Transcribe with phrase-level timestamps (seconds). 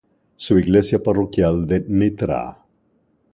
[0.35, 2.65] Su Iglesia parroquial de Ntra.